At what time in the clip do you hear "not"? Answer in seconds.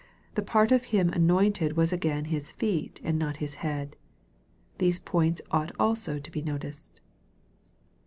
3.19-3.37